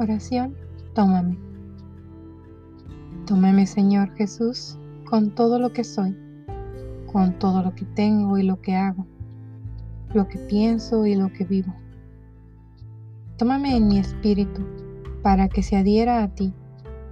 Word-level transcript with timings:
Oración, 0.00 0.56
tómame. 0.94 1.36
Tómame 3.26 3.66
Señor 3.66 4.10
Jesús 4.14 4.78
con 5.04 5.34
todo 5.34 5.58
lo 5.58 5.74
que 5.74 5.84
soy, 5.84 6.16
con 7.12 7.38
todo 7.38 7.62
lo 7.62 7.74
que 7.74 7.84
tengo 7.84 8.38
y 8.38 8.42
lo 8.42 8.62
que 8.62 8.74
hago, 8.76 9.06
lo 10.14 10.26
que 10.26 10.38
pienso 10.38 11.04
y 11.04 11.16
lo 11.16 11.30
que 11.30 11.44
vivo. 11.44 11.74
Tómame 13.36 13.76
en 13.76 13.88
mi 13.88 13.98
espíritu 13.98 14.62
para 15.22 15.50
que 15.50 15.62
se 15.62 15.76
adhiera 15.76 16.22
a 16.22 16.28
ti 16.28 16.54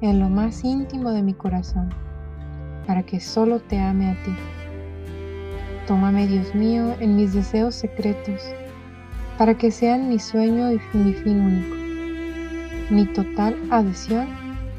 en 0.00 0.18
lo 0.18 0.30
más 0.30 0.64
íntimo 0.64 1.10
de 1.10 1.22
mi 1.22 1.34
corazón, 1.34 1.90
para 2.86 3.02
que 3.02 3.20
solo 3.20 3.60
te 3.60 3.78
ame 3.78 4.08
a 4.08 4.22
ti. 4.22 4.32
Tómame, 5.86 6.26
Dios 6.26 6.54
mío, 6.54 6.94
en 6.98 7.14
mis 7.14 7.34
deseos 7.34 7.74
secretos, 7.74 8.40
para 9.36 9.58
que 9.58 9.70
sean 9.70 10.08
mi 10.08 10.18
sueño 10.18 10.72
y 10.72 10.80
mi 10.94 11.12
fin 11.12 11.40
único, 11.42 11.79
mi 12.90 13.06
total 13.06 13.56
adhesión 13.70 14.26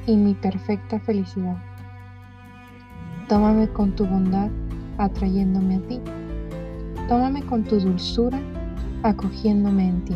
y 0.05 0.17
mi 0.17 0.33
perfecta 0.33 0.99
felicidad. 0.99 1.55
Tómame 3.29 3.69
con 3.69 3.95
tu 3.95 4.05
bondad, 4.05 4.49
atrayéndome 4.97 5.75
a 5.75 5.87
ti. 5.87 6.01
Tómame 7.07 7.41
con 7.43 7.63
tu 7.63 7.79
dulzura, 7.79 8.37
acogiéndome 9.03 9.87
en 9.87 10.05
ti. 10.05 10.15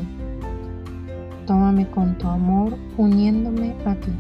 Tómame 1.47 1.89
con 1.89 2.17
tu 2.17 2.27
amor, 2.27 2.77
uniéndome 2.97 3.73
a 3.85 3.95
ti. 3.95 4.11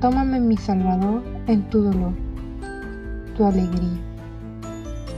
Tómame 0.00 0.40
mi 0.40 0.56
Salvador 0.56 1.22
en 1.46 1.62
tu 1.70 1.82
dolor, 1.82 2.12
tu 3.36 3.44
alegría, 3.44 4.00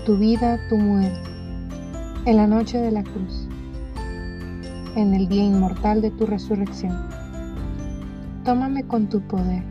tu 0.04 0.16
vida, 0.16 0.58
tu 0.68 0.76
muerte, 0.76 1.30
en 2.24 2.36
la 2.36 2.46
noche 2.46 2.78
de 2.78 2.90
la 2.90 3.02
cruz, 3.02 3.45
en 4.96 5.12
el 5.12 5.28
día 5.28 5.44
inmortal 5.44 6.00
de 6.00 6.10
tu 6.10 6.26
resurrección. 6.26 6.96
Tómame 8.44 8.84
con 8.84 9.08
tu 9.08 9.20
poder, 9.20 9.62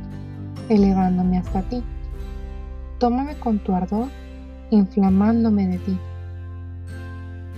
elevándome 0.70 1.40
hasta 1.40 1.64
ti. 1.64 1.84
Tómame 3.00 3.36
con 3.36 3.60
tu 3.60 3.74
ardor, 3.74 4.08
inflamándome 4.70 5.68
de 5.68 5.78
ti. 5.80 5.98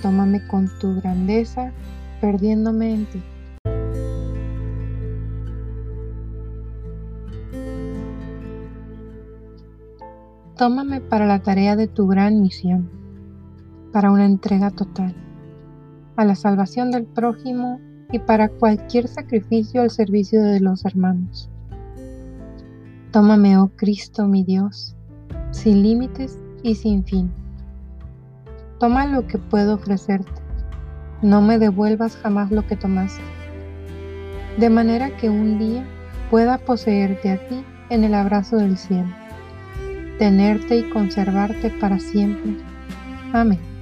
Tómame 0.01 0.47
con 0.47 0.69
tu 0.79 0.95
grandeza, 0.95 1.73
perdiéndome 2.21 2.93
en 2.93 3.05
ti. 3.07 3.23
Tómame 10.55 11.01
para 11.01 11.27
la 11.27 11.39
tarea 11.39 11.75
de 11.75 11.87
tu 11.87 12.07
gran 12.07 12.41
misión, 12.41 12.89
para 13.91 14.09
una 14.09 14.25
entrega 14.25 14.71
total, 14.71 15.13
a 16.17 16.25
la 16.25 16.35
salvación 16.35 16.91
del 16.91 17.05
prójimo 17.05 17.79
y 18.11 18.19
para 18.19 18.49
cualquier 18.49 19.07
sacrificio 19.07 19.81
al 19.81 19.89
servicio 19.89 20.43
de 20.43 20.59
los 20.59 20.83
hermanos. 20.83 21.49
Tómame, 23.11 23.57
oh 23.57 23.71
Cristo, 23.75 24.27
mi 24.27 24.43
Dios, 24.43 24.95
sin 25.51 25.83
límites 25.83 26.37
y 26.63 26.75
sin 26.75 27.05
fin. 27.05 27.31
Toma 28.79 29.07
lo 29.07 29.25
que 29.27 29.37
puedo 29.37 29.75
ofrecerte, 29.75 30.41
no 31.21 31.41
me 31.41 31.57
devuelvas 31.57 32.17
jamás 32.17 32.51
lo 32.51 32.67
que 32.67 32.75
tomaste, 32.75 33.23
de 34.59 34.69
manera 34.69 35.15
que 35.15 35.29
un 35.29 35.57
día 35.57 35.87
pueda 36.29 36.57
poseerte 36.57 37.31
a 37.31 37.47
ti 37.47 37.63
en 37.89 38.03
el 38.03 38.13
abrazo 38.13 38.57
del 38.57 38.77
cielo 38.77 39.07
tenerte 40.17 40.77
y 40.77 40.89
conservarte 40.89 41.69
para 41.69 41.99
siempre. 41.99 42.57
Amén. 43.33 43.76